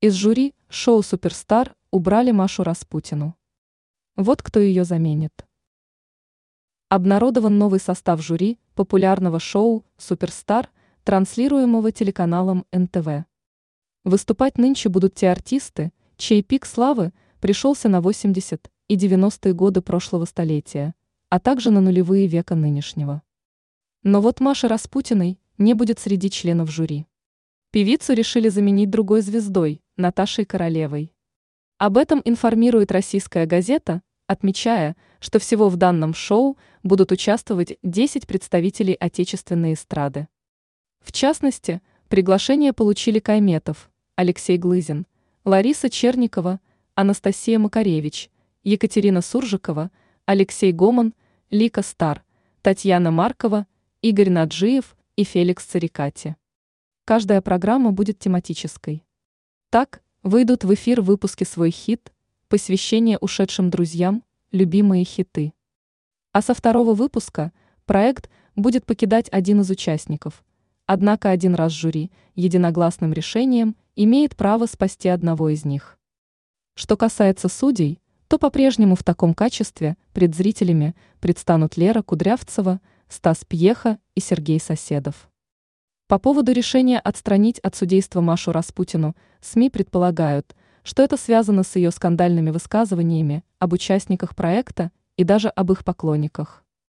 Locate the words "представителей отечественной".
38.28-39.72